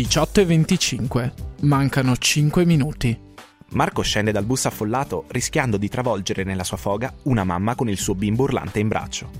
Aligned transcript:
18.25. 0.00 1.32
Mancano 1.60 2.16
5 2.16 2.64
minuti. 2.64 3.28
Marco 3.72 4.00
scende 4.00 4.32
dal 4.32 4.44
bus 4.44 4.64
affollato 4.64 5.26
rischiando 5.28 5.76
di 5.76 5.88
travolgere 5.88 6.42
nella 6.42 6.64
sua 6.64 6.78
foga 6.78 7.14
una 7.24 7.44
mamma 7.44 7.74
con 7.74 7.88
il 7.88 7.98
suo 7.98 8.14
bimbo 8.14 8.44
urlante 8.44 8.78
in 8.78 8.88
braccio. 8.88 9.30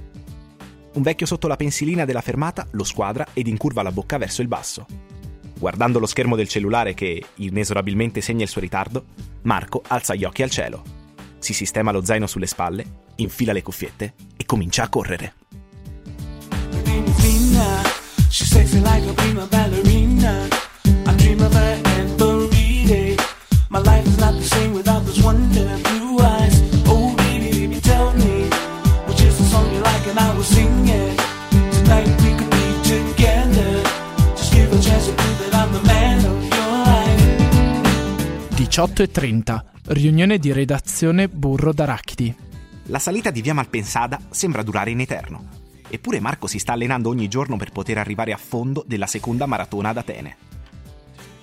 Un 0.92 1.02
vecchio 1.02 1.24
sotto 1.24 1.48
la 1.48 1.56
pensilina 1.56 2.04
della 2.04 2.20
fermata 2.20 2.66
lo 2.72 2.84
squadra 2.84 3.26
ed 3.32 3.46
incurva 3.46 3.82
la 3.82 3.90
bocca 3.90 4.18
verso 4.18 4.42
il 4.42 4.48
basso. 4.48 4.86
Guardando 5.58 5.98
lo 5.98 6.06
schermo 6.06 6.36
del 6.36 6.48
cellulare 6.48 6.92
che 6.92 7.22
inesorabilmente 7.36 8.20
segna 8.20 8.42
il 8.42 8.48
suo 8.48 8.60
ritardo, 8.60 9.06
Marco 9.42 9.82
alza 9.86 10.14
gli 10.14 10.24
occhi 10.24 10.42
al 10.42 10.50
cielo. 10.50 10.82
Si 11.38 11.54
sistema 11.54 11.90
lo 11.90 12.04
zaino 12.04 12.26
sulle 12.26 12.46
spalle, 12.46 12.84
infila 13.16 13.52
le 13.52 13.62
cuffiette 13.62 14.14
e 14.36 14.44
comincia 14.44 14.82
a 14.82 14.88
correre. 14.88 15.34
She's 18.30 18.48
sexy 18.48 18.78
like 18.78 19.04
a 19.08 19.12
prima 19.12 19.44
ballerina. 19.46 20.49
18.30. 38.80 39.62
Riunione 39.88 40.38
di 40.38 40.52
redazione 40.52 41.28
Burro 41.28 41.70
d'Arachidi. 41.74 42.34
La 42.84 42.98
salita 42.98 43.28
di 43.30 43.42
via 43.42 43.52
Malpensada 43.52 44.18
sembra 44.30 44.62
durare 44.62 44.90
in 44.90 45.00
eterno. 45.00 45.50
Eppure 45.86 46.18
Marco 46.18 46.46
si 46.46 46.58
sta 46.58 46.72
allenando 46.72 47.10
ogni 47.10 47.28
giorno 47.28 47.58
per 47.58 47.72
poter 47.72 47.98
arrivare 47.98 48.32
a 48.32 48.38
fondo 48.38 48.82
della 48.86 49.06
seconda 49.06 49.44
maratona 49.44 49.90
ad 49.90 49.98
Atene. 49.98 50.36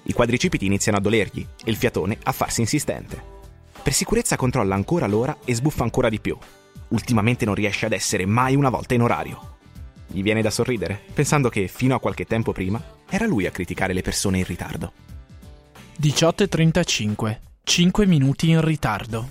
I 0.01 0.13
quadricipiti 0.13 0.65
iniziano 0.65 0.97
a 0.97 0.99
dolergli 0.99 1.45
e 1.63 1.69
il 1.69 1.75
fiatone 1.75 2.17
a 2.23 2.31
farsi 2.31 2.61
insistente. 2.61 3.21
Per 3.83 3.93
sicurezza 3.93 4.35
controlla 4.35 4.73
ancora 4.73 5.05
l'ora 5.05 5.37
e 5.45 5.53
sbuffa 5.53 5.83
ancora 5.83 6.09
di 6.09 6.19
più. 6.19 6.35
Ultimamente 6.87 7.45
non 7.45 7.53
riesce 7.53 7.85
ad 7.85 7.93
essere 7.93 8.25
mai 8.25 8.55
una 8.55 8.69
volta 8.69 8.95
in 8.95 9.03
orario. 9.03 9.57
Gli 10.07 10.23
viene 10.23 10.41
da 10.41 10.49
sorridere, 10.49 10.99
pensando 11.13 11.49
che 11.49 11.67
fino 11.67 11.93
a 11.93 11.99
qualche 11.99 12.25
tempo 12.25 12.51
prima 12.51 12.83
era 13.07 13.27
lui 13.27 13.45
a 13.45 13.51
criticare 13.51 13.93
le 13.93 14.01
persone 14.01 14.39
in 14.39 14.45
ritardo. 14.45 15.16
18.35. 15.99 17.39
5 17.63 18.05
minuti 18.05 18.49
in 18.51 18.61
ritardo. 18.61 19.29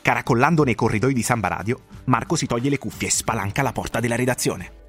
Caracollando 0.00 0.62
nei 0.62 0.76
corridoi 0.76 1.12
di 1.12 1.22
Samba 1.22 1.48
Radio, 1.48 1.80
Marco 2.04 2.36
si 2.36 2.46
toglie 2.46 2.70
le 2.70 2.78
cuffie 2.78 3.08
e 3.08 3.10
spalanca 3.10 3.62
la 3.62 3.72
porta 3.72 3.98
della 3.98 4.14
redazione. 4.14 4.82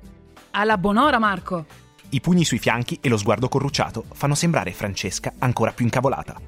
Alla 0.51 0.77
buon'ora, 0.77 1.17
Marco! 1.17 1.65
I 2.09 2.21
pugni 2.21 2.45
sui 2.45 2.59
fianchi 2.59 2.99
e 3.01 3.09
lo 3.09 3.17
sguardo 3.17 3.49
corrucciato 3.49 4.05
fanno 4.13 4.35
sembrare 4.35 4.71
Francesca 4.71 5.33
ancora 5.39 5.71
più 5.71 5.83
incavolata. 5.83 6.39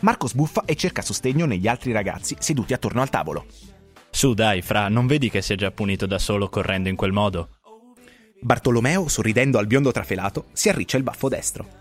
Marco 0.00 0.26
sbuffa 0.26 0.64
e 0.64 0.74
cerca 0.74 1.02
sostegno 1.02 1.46
negli 1.46 1.68
altri 1.68 1.92
ragazzi 1.92 2.34
seduti 2.40 2.72
attorno 2.72 3.02
al 3.02 3.10
tavolo. 3.10 3.46
Su 4.10 4.34
dai, 4.34 4.62
Fra, 4.62 4.88
non 4.88 5.06
vedi 5.06 5.30
che 5.30 5.42
si 5.42 5.52
è 5.52 5.56
già 5.56 5.70
punito 5.70 6.06
da 6.06 6.18
solo 6.18 6.48
correndo 6.48 6.88
in 6.88 6.96
quel 6.96 7.12
modo? 7.12 7.50
Bartolomeo, 8.40 9.06
sorridendo 9.06 9.58
al 9.58 9.68
biondo 9.68 9.92
trafelato, 9.92 10.46
si 10.52 10.68
arriccia 10.68 10.96
il 10.96 11.04
baffo 11.04 11.28
destro. 11.28 11.77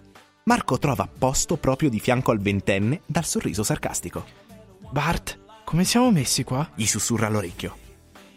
Marco 0.48 0.80
trova 0.80 1.10
posto 1.14 1.58
proprio 1.58 1.90
di 1.90 2.00
fianco 2.00 2.32
al 2.32 2.40
ventenne 2.40 3.02
dal 3.06 3.26
sorriso 3.26 3.64
sarcastico. 3.64 4.26
Bart, 4.90 5.38
come 5.66 5.84
siamo 5.84 6.10
messi 6.10 6.46
qua? 6.46 6.72
Gli 6.74 6.86
sussurra 6.86 7.28
all'orecchio. 7.28 7.76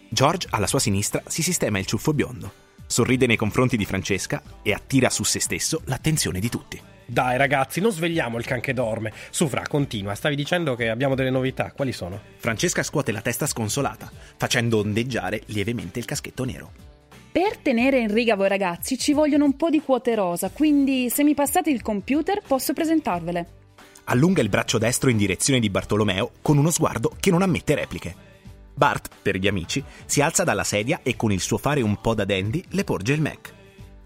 George, 0.09 0.49
alla 0.51 0.67
sua 0.67 0.81
sinistra, 0.81 1.23
si 1.29 1.41
sistema 1.45 1.79
il 1.79 1.87
ciuffo 1.87 2.13
biondo, 2.13 2.53
sorride 2.85 3.27
nei 3.27 3.37
confronti 3.37 3.77
di 3.77 3.85
Francesca 3.85 4.43
e 4.61 4.73
attira 4.73 5.09
su 5.09 5.23
se 5.23 5.39
stesso 5.39 5.83
l'attenzione 5.85 6.41
di 6.41 6.49
tutti. 6.49 6.83
Dai 7.07 7.37
ragazzi, 7.37 7.81
non 7.81 7.93
svegliamo 7.93 8.39
il 8.39 8.45
can 8.45 8.61
che 8.61 8.75
dorme. 8.75 9.13
Su 9.31 9.47
Fra, 9.47 9.63
continua. 9.69 10.17
Stavi 10.17 10.35
dicendo 10.35 10.75
che 10.75 10.89
abbiamo 10.89 11.15
delle 11.15 11.31
novità. 11.31 11.71
Quali 11.71 11.93
sono? 11.93 12.21
Francesca 12.39 12.83
scuote 12.83 13.13
la 13.13 13.21
testa 13.21 13.47
sconsolata, 13.47 14.11
facendo 14.37 14.79
ondeggiare 14.79 15.43
lievemente 15.47 16.01
il 16.01 16.07
caschetto 16.07 16.43
nero. 16.43 16.90
Per 17.33 17.59
tenere 17.59 18.01
in 18.01 18.13
riga 18.13 18.35
voi 18.35 18.49
ragazzi 18.49 18.99
ci 18.99 19.13
vogliono 19.13 19.45
un 19.45 19.55
po' 19.55 19.71
di 19.71 19.81
quote 19.81 20.17
rosa, 20.17 20.51
quindi 20.51 21.09
se 21.11 21.23
mi 21.23 21.35
passate 21.35 21.71
il 21.71 21.81
computer 21.81 22.43
posso 22.45 22.73
presentarvele. 22.73 23.59
Allunga 24.05 24.43
il 24.43 24.49
braccio 24.49 24.79
destro 24.79 25.11
in 25.11 25.17
direzione 25.17 25.61
di 25.61 25.71
Bartolomeo 25.71 26.33
con 26.43 26.59
uno 26.59 26.73
sguardo 26.73 27.13
che 27.21 27.31
non 27.31 27.43
ammette 27.43 27.77
repliche. 27.77 28.15
Bart, 28.75 29.11
per 29.23 29.37
gli 29.37 29.47
amici, 29.47 29.85
si 30.07 30.21
alza 30.21 30.43
dalla 30.43 30.65
sedia 30.65 31.01
e 31.05 31.15
con 31.15 31.31
il 31.31 31.41
suo 31.41 31.57
fare 31.57 31.83
un 31.83 32.01
po' 32.01 32.15
da 32.15 32.25
dandy 32.25 32.65
le 32.71 32.83
porge 32.83 33.13
il 33.13 33.21
Mac. 33.21 33.55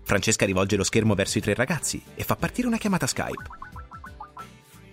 Francesca 0.03 0.45
rivolge 0.45 0.77
lo 0.77 0.85
schermo 0.85 1.15
verso 1.15 1.39
i 1.39 1.41
tre 1.41 1.55
ragazzi 1.55 2.03
e 2.15 2.25
fa 2.25 2.37
partire 2.37 2.67
una 2.67 2.77
chiamata 2.77 3.07
Skype. 3.07 3.45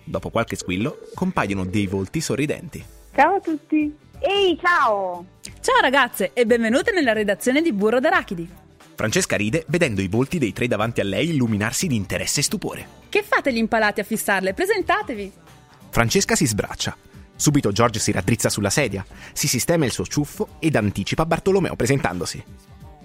Dopo 0.04 0.30
qualche 0.30 0.56
squillo, 0.56 1.00
compaiono 1.14 1.66
dei 1.66 1.86
volti 1.86 2.22
sorridenti. 2.22 2.82
Ciao 3.14 3.34
a 3.34 3.40
tutti! 3.40 3.94
Ehi, 4.20 4.58
ciao! 4.58 5.26
Ciao 5.62 5.80
ragazze 5.80 6.32
e 6.32 6.44
benvenute 6.44 6.90
nella 6.90 7.12
redazione 7.12 7.62
di 7.62 7.72
Burro 7.72 8.00
d'Arachidi. 8.00 8.48
Francesca 8.96 9.36
ride 9.36 9.64
vedendo 9.68 10.00
i 10.00 10.08
volti 10.08 10.38
dei 10.38 10.52
tre 10.52 10.66
davanti 10.66 11.00
a 11.00 11.04
lei 11.04 11.28
illuminarsi 11.28 11.86
di 11.86 11.94
interesse 11.94 12.40
e 12.40 12.42
stupore. 12.42 12.86
Che 13.08 13.22
fate 13.22 13.52
gli 13.52 13.58
impalati 13.58 14.00
a 14.00 14.04
fissarle? 14.04 14.54
Presentatevi! 14.54 15.32
Francesca 15.90 16.34
si 16.34 16.46
sbraccia 16.46 16.96
Subito 17.36 17.70
George 17.70 18.00
si 18.00 18.10
raddrizza 18.10 18.48
sulla 18.48 18.70
sedia, 18.70 19.06
si 19.32 19.46
sistema 19.46 19.84
il 19.84 19.92
suo 19.92 20.04
ciuffo 20.04 20.56
ed 20.58 20.74
anticipa 20.74 21.26
Bartolomeo 21.26 21.76
presentandosi. 21.76 22.44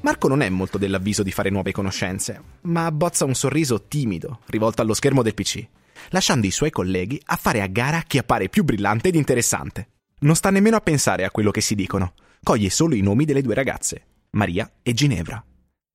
Marco 0.02 0.28
non 0.28 0.42
è 0.42 0.50
molto 0.50 0.80
dell'avviso 0.80 1.22
di 1.22 1.32
fare 1.32 1.52
nuove 1.52 1.72
conoscenze, 1.72 2.42
ma 2.62 2.86
abbozza 2.86 3.26
un 3.26 3.36
sorriso 3.36 3.84
timido 3.88 4.40
rivolto 4.48 4.82
allo 4.82 4.96
schermo 4.96 5.22
del 5.22 5.36
PC, 5.36 5.64
lasciando 6.10 6.48
i 6.48 6.52
suoi 6.52 6.72
colleghi 6.72 7.22
a 7.26 7.36
fare 7.36 7.62
a 7.62 7.68
gara 7.68 8.04
chi 8.06 8.18
appare 8.18 8.50
più 8.50 8.64
brillante 8.64 9.10
ed 9.10 9.16
interessante. 9.16 9.90
Non 10.20 10.36
sta 10.36 10.50
nemmeno 10.50 10.76
a 10.76 10.82
pensare 10.82 11.24
a 11.24 11.32
quello 11.32 11.52
che 11.52 11.62
si 11.62 11.76
dicono, 11.76 12.14
coglie 12.44 12.70
solo 12.70 12.96
i 12.96 13.02
nomi 13.02 13.26
delle 13.26 13.42
due 13.42 13.54
ragazze, 13.54 14.06
Maria 14.32 14.72
e 14.82 14.94
Ginevra. 14.94 15.44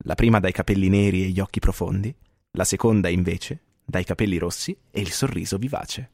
La 0.05 0.15
prima 0.15 0.41
dai 0.41 0.53
capelli 0.53 0.89
neri 0.89 1.25
e 1.25 1.29
gli 1.29 1.41
occhi 1.41 1.61
profondi, 1.61 2.15
la 2.53 2.65
seconda 2.65 3.09
invece 3.09 3.61
dai 3.85 4.05
capelli 4.05 4.39
rossi 4.39 4.77
e 4.91 5.01
il 5.01 5.11
sorriso 5.11 5.59
vivace. 5.59 6.11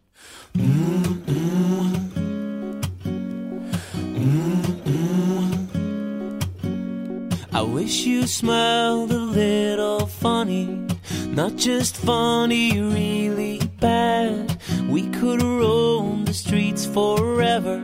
I 7.50 7.62
wish 7.62 8.06
you 8.06 8.26
smiled 8.26 9.10
a 9.10 9.18
little 9.18 10.06
funny, 10.06 10.86
not 11.32 11.56
just 11.56 11.96
funny, 11.96 12.80
really 12.80 13.58
bad. 13.80 14.58
We 14.88 15.08
could 15.10 15.42
roam 15.42 16.24
the 16.24 16.34
streets 16.34 16.86
forever, 16.86 17.80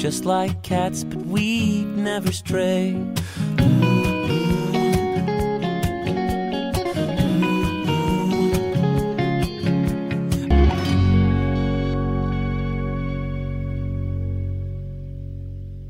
just 0.00 0.24
like 0.24 0.58
cats, 0.62 1.04
but 1.04 1.20
we'd 1.26 1.86
never 1.94 2.32
stray. 2.32 2.96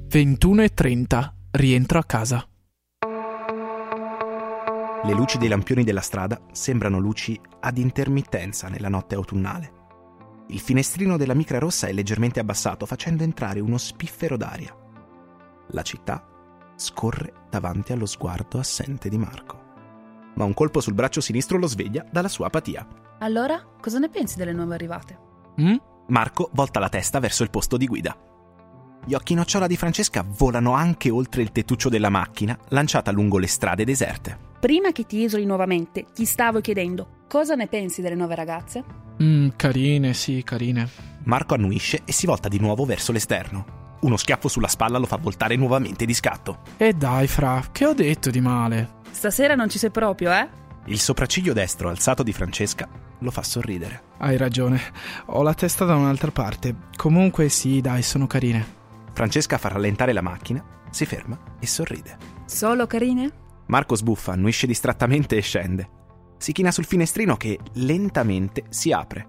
Ventuno 0.09 0.63
e 0.63 0.75
trenta. 0.75 1.33
Rientro 1.53 1.99
a 2.01 2.05
casa. 2.05 2.45
Le 5.03 5.15
luci 5.15 5.39
dei 5.39 5.49
lampioni 5.49 5.85
della 5.85 6.01
strada 6.01 6.41
sembrano 6.51 6.99
luci 6.99 7.41
ad 7.61 7.79
intermittenza 7.79 8.69
nella 8.69 8.89
notte 8.89 9.15
autunnale. 9.15 9.80
Il 10.51 10.59
finestrino 10.59 11.17
della 11.17 11.35
micra 11.35 11.61
rossa 11.61 11.87
è 11.87 11.93
leggermente 11.93 12.41
abbassato, 12.41 12.85
facendo 12.85 13.23
entrare 13.23 13.61
uno 13.61 13.79
spiffero 13.79 14.37
d'aria. 14.37 14.77
La 15.69 15.83
città 15.83 16.27
scorre 16.75 17.47
davanti 17.49 17.93
allo 17.93 18.07
sguardo 18.07 18.59
assente 18.59 19.09
di 19.09 19.17
Marco. 19.17 19.59
Ma 20.35 20.45
un 20.45 20.53
colpo 20.53 20.81
sul 20.81 20.95
braccio 20.95 21.21
sinistro 21.21 21.57
lo 21.57 21.69
sveglia 21.69 22.05
dalla 22.11 22.29
sua 22.29 22.47
apatia. 22.47 22.85
Allora, 23.21 23.65
cosa 23.81 24.01
ne 24.01 24.09
pensi 24.09 24.39
delle 24.39 24.53
nuove 24.53 24.75
arrivate? 24.75 25.19
Mm? 25.61 25.77
Marco 26.09 26.51
volta 26.53 26.81
la 26.81 26.89
testa 26.89 27.21
verso 27.21 27.45
il 27.45 27.51
posto 27.51 27.77
di 27.77 27.87
guida. 27.87 28.17
Gli 29.05 29.15
occhi 29.15 29.35
nocciola 29.35 29.69
di 29.69 29.77
Francesca 29.77 30.25
volano 30.27 30.73
anche 30.73 31.11
oltre 31.11 31.43
il 31.43 31.53
tettuccio 31.53 31.89
della 31.89 32.11
macchina 32.11 32.59
lanciata 32.71 33.13
lungo 33.13 33.39
le 33.39 33.47
strade 33.47 33.85
deserte. 33.85 34.37
Prima 34.59 34.91
che 34.91 35.07
ti 35.07 35.19
isoli 35.19 35.45
nuovamente, 35.45 36.07
ti 36.13 36.25
stavo 36.25 36.61
chiedendo 36.61 37.19
cosa 37.29 37.55
ne 37.55 37.69
pensi 37.69 38.01
delle 38.01 38.17
nuove 38.17 38.35
ragazze? 38.35 39.10
Mmm, 39.23 39.49
carine, 39.57 40.15
sì, 40.15 40.43
carine. 40.43 40.89
Marco 41.25 41.55
annuisce 41.55 42.03
e 42.05 42.13
si 42.13 42.27
volta 42.27 42.49
di 42.49 42.59
nuovo 42.59 42.85
verso 42.85 43.13
l'esterno. 43.13 43.99
Uno 44.01 44.17
schiaffo 44.17 44.49
sulla 44.49 44.69
spalla 44.69 44.99
lo 44.99 45.05
fa 45.05 45.17
voltare 45.17 45.57
nuovamente 45.57 46.07
di 46.07 46.15
scatto. 46.15 46.63
E 46.79 46.95
dai, 46.95 47.27
Fra, 47.27 47.63
che 47.71 47.85
ho 47.85 47.93
detto 47.93 48.31
di 48.31 48.41
male? 48.41 48.99
Stasera 49.11 49.55
non 49.55 49.69
ci 49.69 49.79
sei 49.79 49.91
proprio, 49.91 50.33
eh? 50.33 50.49
Il 50.87 50.99
sopracciglio 50.99 51.53
destro 51.53 51.91
alzato 51.91 52.23
di 52.23 52.33
Francesca 52.33 52.89
lo 53.19 53.31
fa 53.31 53.43
sorridere. 53.43 54.03
Hai 54.19 54.39
ragione, 54.39 54.81
ho 55.27 55.43
la 55.43 55.53
testa 55.53 55.85
da 55.85 55.95
un'altra 55.95 56.31
parte. 56.31 56.75
Comunque 56.97 57.51
sì, 57.51 57.83
dai, 57.83 58.03
sono 58.03 58.27
carine. 58.27 58.79
Francesca 59.13 59.59
fa 59.59 59.69
rallentare 59.69 60.15
la 60.15 60.23
macchina, 60.23 60.65
si 60.91 61.05
ferma 61.05 61.39
e 61.61 61.67
sorride. 61.67 62.17
Solo 62.47 62.87
carine? 62.87 63.31
Marco 63.67 63.95
sbuffa, 63.95 64.33
annuisce 64.33 64.67
distrattamente 64.67 65.37
e 65.37 65.43
scende. 65.43 65.89
Si 66.41 66.53
china 66.53 66.71
sul 66.71 66.87
finestrino 66.87 67.37
che 67.37 67.59
lentamente 67.75 68.65
si 68.71 68.93
apre. 68.93 69.29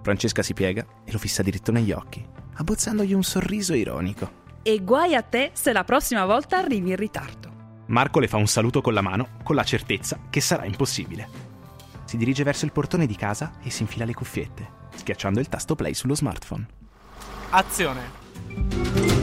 Francesca 0.00 0.42
si 0.42 0.54
piega 0.54 0.86
e 1.04 1.12
lo 1.12 1.18
fissa 1.18 1.42
diritto 1.42 1.70
negli 1.70 1.92
occhi, 1.92 2.26
abbozzandogli 2.54 3.12
un 3.12 3.22
sorriso 3.22 3.74
ironico. 3.74 4.38
E 4.62 4.82
guai 4.82 5.14
a 5.14 5.20
te 5.20 5.50
se 5.52 5.70
la 5.74 5.84
prossima 5.84 6.24
volta 6.24 6.56
arrivi 6.56 6.88
in 6.88 6.96
ritardo. 6.96 7.82
Marco 7.88 8.20
le 8.20 8.26
fa 8.26 8.38
un 8.38 8.46
saluto 8.46 8.80
con 8.80 8.94
la 8.94 9.02
mano, 9.02 9.36
con 9.42 9.54
la 9.54 9.64
certezza 9.64 10.18
che 10.30 10.40
sarà 10.40 10.64
impossibile. 10.64 11.28
Si 12.06 12.16
dirige 12.16 12.42
verso 12.42 12.64
il 12.64 12.72
portone 12.72 13.04
di 13.04 13.16
casa 13.16 13.52
e 13.62 13.68
si 13.68 13.82
infila 13.82 14.06
le 14.06 14.14
cuffiette, 14.14 14.66
schiacciando 14.94 15.40
il 15.40 15.48
tasto 15.50 15.74
play 15.74 15.92
sullo 15.92 16.14
smartphone. 16.14 16.66
Azione. 17.50 19.19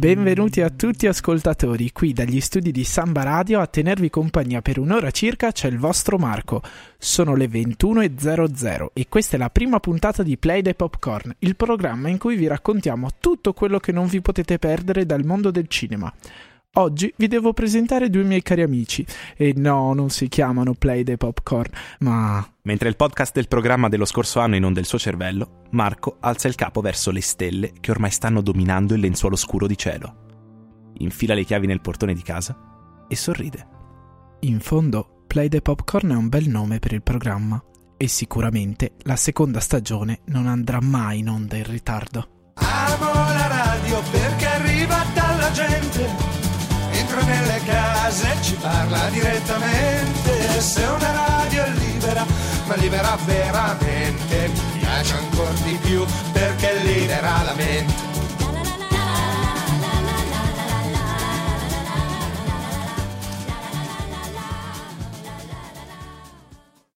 Benvenuti 0.00 0.62
a 0.62 0.70
tutti 0.70 1.06
ascoltatori, 1.06 1.92
qui 1.92 2.14
dagli 2.14 2.40
studi 2.40 2.72
di 2.72 2.84
Samba 2.84 3.22
Radio 3.22 3.60
a 3.60 3.66
tenervi 3.66 4.08
compagnia 4.08 4.62
per 4.62 4.78
un'ora 4.78 5.10
circa 5.10 5.52
c'è 5.52 5.68
il 5.68 5.76
vostro 5.76 6.16
Marco. 6.16 6.62
Sono 6.96 7.34
le 7.34 7.44
21.00 7.44 8.86
e 8.94 9.08
questa 9.10 9.36
è 9.36 9.38
la 9.38 9.50
prima 9.50 9.78
puntata 9.78 10.22
di 10.22 10.38
Play 10.38 10.62
the 10.62 10.72
Popcorn, 10.72 11.34
il 11.40 11.54
programma 11.54 12.08
in 12.08 12.16
cui 12.16 12.36
vi 12.36 12.46
raccontiamo 12.46 13.10
tutto 13.20 13.52
quello 13.52 13.78
che 13.78 13.92
non 13.92 14.06
vi 14.06 14.22
potete 14.22 14.58
perdere 14.58 15.04
dal 15.04 15.22
mondo 15.22 15.50
del 15.50 15.68
cinema. 15.68 16.10
Oggi 16.74 17.12
vi 17.16 17.26
devo 17.26 17.52
presentare 17.52 18.08
due 18.10 18.22
miei 18.22 18.42
cari 18.42 18.62
amici 18.62 19.04
e 19.36 19.52
no, 19.56 19.92
non 19.92 20.08
si 20.08 20.28
chiamano 20.28 20.72
Play 20.74 21.02
the 21.02 21.16
Popcorn, 21.16 21.68
ma 22.00 22.48
Mentre 22.62 22.88
il 22.88 22.94
podcast 22.94 23.34
del 23.34 23.48
programma 23.48 23.88
dello 23.88 24.04
scorso 24.04 24.38
anno 24.38 24.54
inonda 24.54 24.78
il 24.78 24.86
suo 24.86 24.96
cervello, 24.96 25.64
Marco 25.70 26.18
alza 26.20 26.46
il 26.46 26.54
capo 26.54 26.80
verso 26.80 27.10
le 27.10 27.22
stelle 27.22 27.72
che 27.80 27.90
ormai 27.90 28.12
stanno 28.12 28.40
dominando 28.40 28.94
il 28.94 29.00
lenzuolo 29.00 29.34
scuro 29.34 29.66
di 29.66 29.76
cielo. 29.76 30.92
Infila 30.98 31.34
le 31.34 31.42
chiavi 31.42 31.66
nel 31.66 31.80
portone 31.80 32.14
di 32.14 32.22
casa 32.22 32.56
e 33.08 33.16
sorride. 33.16 33.66
in 34.42 34.60
fondo 34.60 35.24
Play 35.26 35.48
the 35.48 35.62
Popcorn 35.62 36.10
è 36.10 36.14
un 36.14 36.28
bel 36.28 36.48
nome 36.48 36.78
per 36.78 36.92
il 36.92 37.02
programma 37.02 37.60
e 37.96 38.06
sicuramente 38.06 38.92
la 39.02 39.16
seconda 39.16 39.58
stagione 39.58 40.20
non 40.26 40.46
andrà 40.46 40.80
mai 40.80 41.18
in 41.18 41.30
onda 41.30 41.56
in 41.56 41.64
ritardo. 41.64 42.52
Amo 42.54 43.12
la 43.12 43.46
radio 43.48 44.00
perché 44.12 44.46
arriva 44.46 44.94
dalla 44.94 45.12
gente. 45.12 45.19
Entra 47.20 47.34
nelle 47.34 47.60
case, 47.64 48.36
ci 48.40 48.54
parla 48.54 49.08
direttamente. 49.10 50.60
Se 50.60 50.82
una 50.84 51.12
radio 51.12 51.64
è 51.64 51.70
libera, 51.70 52.24
ma 52.66 52.74
libera 52.76 53.18
veramente, 53.24 54.50